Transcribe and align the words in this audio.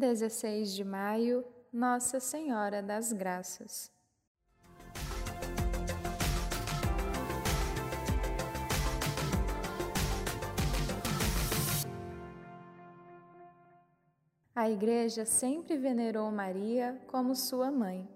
16 0.00 0.72
de 0.72 0.82
maio, 0.82 1.44
Nossa 1.70 2.18
Senhora 2.18 2.82
das 2.82 3.12
Graças. 3.12 3.92
A 14.56 14.70
Igreja 14.70 15.26
sempre 15.26 15.76
venerou 15.76 16.30
Maria 16.32 16.98
como 17.06 17.36
sua 17.36 17.70
mãe, 17.70 18.08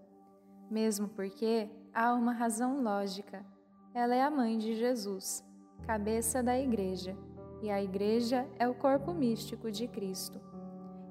mesmo 0.70 1.06
porque 1.06 1.68
há 1.92 2.14
uma 2.14 2.32
razão 2.32 2.82
lógica. 2.82 3.44
Ela 3.92 4.14
é 4.14 4.22
a 4.22 4.30
mãe 4.30 4.56
de 4.56 4.74
Jesus, 4.74 5.44
cabeça 5.86 6.42
da 6.42 6.58
Igreja, 6.58 7.14
e 7.62 7.70
a 7.70 7.82
Igreja 7.82 8.48
é 8.58 8.66
o 8.66 8.74
corpo 8.74 9.12
místico 9.12 9.70
de 9.70 9.86
Cristo. 9.86 10.53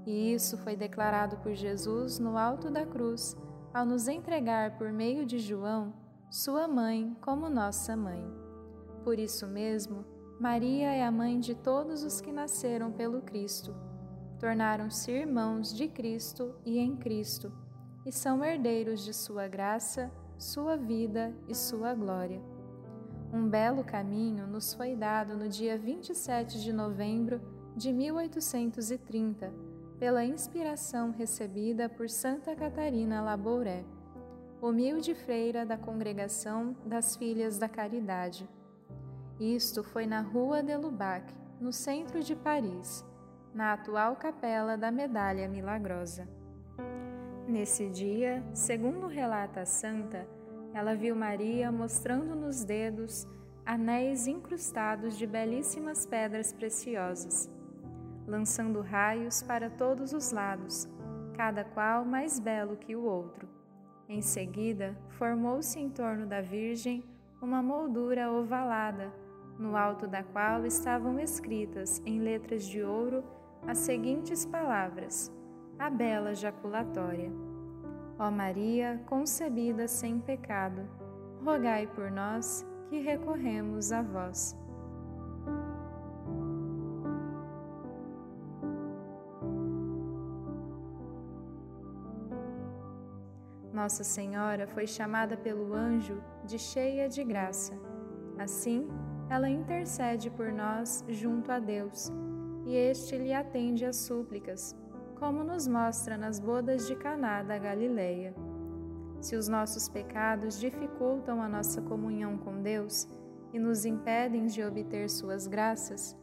E 0.06 0.34
isso 0.34 0.58
foi 0.58 0.76
declarado 0.76 1.38
por 1.38 1.54
Jesus 1.54 2.20
no 2.20 2.38
alto 2.38 2.70
da 2.70 2.86
cruz, 2.86 3.38
ao 3.74 3.86
nos 3.86 4.08
entregar 4.08 4.78
por 4.78 4.92
meio 4.92 5.26
de 5.26 5.40
João, 5.40 5.94
sua 6.30 6.68
mãe, 6.68 7.16
como 7.22 7.50
nossa 7.50 7.96
mãe. 7.96 8.26
Por 9.04 9.18
isso 9.18 9.48
mesmo, 9.48 10.06
Maria 10.40 10.92
é 10.92 11.04
a 11.04 11.12
mãe 11.12 11.40
de 11.40 11.56
todos 11.56 12.04
os 12.04 12.20
que 12.20 12.32
nasceram 12.32 12.92
pelo 12.92 13.22
Cristo. 13.22 13.74
Tornaram-se 14.40 15.12
irmãos 15.12 15.74
de 15.74 15.88
Cristo 15.88 16.54
e 16.66 16.80
em 16.80 16.96
Cristo, 16.98 17.52
e 18.06 18.12
são 18.12 18.44
herdeiros 18.44 19.06
de 19.06 19.14
sua 19.14 19.48
graça, 19.48 20.12
sua 20.38 20.76
vida 20.76 21.34
e 21.48 21.56
sua 21.56 21.94
glória. 21.94 22.42
Um 23.32 23.48
belo 23.48 23.84
caminho 23.84 24.46
nos 24.46 24.74
foi 24.74 24.96
dado 24.96 25.38
no 25.38 25.48
dia 25.48 25.78
27 25.78 26.62
de 26.62 26.74
novembro 26.74 27.42
de 27.76 27.92
1830 27.92 29.73
pela 30.04 30.26
inspiração 30.26 31.12
recebida 31.12 31.88
por 31.88 32.10
Santa 32.10 32.54
Catarina 32.54 33.22
Labouré, 33.22 33.86
humilde 34.62 35.16
freira 35.16 35.66
da 35.66 35.78
Congregação 35.78 36.76
das 36.86 37.16
Filhas 37.16 37.58
da 37.58 37.70
Caridade. 37.70 38.46
Isto 39.40 39.82
foi 39.82 40.06
na 40.06 40.20
Rua 40.20 40.62
de 40.62 40.76
Lubac, 40.76 41.34
no 41.58 41.72
centro 41.72 42.22
de 42.22 42.36
Paris, 42.36 43.06
na 43.54 43.72
atual 43.72 44.18
capela 44.18 44.78
da 44.78 44.92
Medalha 44.92 45.48
Milagrosa. 45.48 46.28
Nesse 47.48 47.88
dia, 47.88 48.44
segundo 48.54 49.08
relata 49.08 49.62
a 49.62 49.66
santa, 49.66 50.28
ela 50.74 50.96
viu 50.96 51.16
Maria 51.16 51.72
mostrando 51.72 52.36
nos 52.36 52.66
dedos 52.66 53.26
anéis 53.66 54.28
incrustados 54.28 55.18
de 55.18 55.26
belíssimas 55.26 56.06
pedras 56.06 56.52
preciosas 56.52 57.50
lançando 58.28 58.82
raios 58.82 59.42
para 59.42 59.70
todos 59.70 60.14
os 60.14 60.32
lados, 60.32 60.88
cada 61.36 61.64
qual 61.64 62.06
mais 62.06 62.40
belo 62.40 62.78
que 62.78 62.96
o 62.96 63.04
outro. 63.04 63.48
Em 64.08 64.22
seguida, 64.22 64.96
formou-se 65.10 65.80
em 65.80 65.90
torno 65.90 66.26
da 66.26 66.42
Virgem 66.42 67.04
uma 67.42 67.62
moldura 67.62 68.32
ovalada, 68.32 69.12
no 69.58 69.76
alto 69.76 70.08
da 70.08 70.24
qual 70.24 70.66
estavam 70.66 71.20
escritas 71.20 72.02
em 72.06 72.20
letras 72.20 72.66
de 72.66 72.82
ouro 72.82 73.24
as 73.68 73.80
seguintes 73.80 74.46
palavras: 74.46 75.32
A 75.78 75.90
bela 75.90 76.34
jaculatória. 76.34 77.32
Ó 78.20 78.30
Maria, 78.30 79.02
concebida 79.08 79.88
sem 79.88 80.20
pecado, 80.20 80.88
rogai 81.44 81.88
por 81.88 82.12
nós 82.12 82.66
que 82.90 83.00
recorremos 83.00 83.92
a 83.92 84.02
vós. 84.02 84.56
Nossa 93.74 94.04
Senhora 94.04 94.68
foi 94.68 94.86
chamada 94.86 95.36
pelo 95.36 95.74
anjo 95.74 96.22
de 96.46 96.60
cheia 96.60 97.10
de 97.10 97.24
graça. 97.24 97.74
Assim, 98.38 98.88
ela 99.30 99.50
intercede 99.50 100.30
por 100.30 100.52
nós 100.52 101.04
junto 101.10 101.52
a 101.52 101.58
Deus, 101.58 102.12
e 102.66 102.76
este 102.76 103.18
lhe 103.18 103.34
atende 103.34 103.84
às 103.84 103.96
súplicas, 103.96 104.76
como 105.16 105.44
nos 105.44 105.68
mostra 105.68 106.18
nas 106.18 106.40
bodas 106.40 106.86
de 106.88 106.96
Caná 106.96 107.42
da 107.42 107.58
Galileia. 107.58 108.36
Se 109.20 109.36
os 109.36 109.48
nossos 109.48 109.90
pecados 109.90 110.60
dificultam 110.60 111.42
a 111.42 111.50
nossa 111.50 111.82
comunhão 111.82 112.38
com 112.38 112.62
Deus 112.62 113.08
e 113.52 113.58
nos 113.58 113.86
impedem 113.86 114.46
de 114.46 114.64
obter 114.64 115.10
suas 115.10 115.48
graças, 115.48 116.16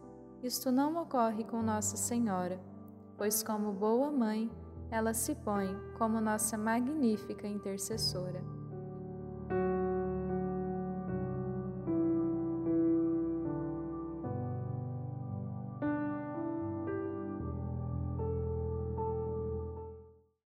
isto 0.42 0.70
não 0.70 0.96
ocorre 1.02 1.44
com 1.44 1.62
Nossa 1.62 1.96
Senhora, 1.96 2.60
pois 3.18 3.42
como 3.42 3.72
boa 3.72 4.10
mãe, 4.10 4.50
ela 4.90 5.14
se 5.14 5.34
põe 5.34 5.76
como 5.96 6.20
nossa 6.20 6.58
magnífica 6.58 7.46
intercessora. 7.46 8.59